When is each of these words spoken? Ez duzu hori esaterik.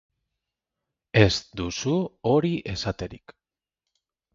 Ez 1.25 1.29
duzu 1.61 1.95
hori 2.33 2.55
esaterik. 2.77 3.41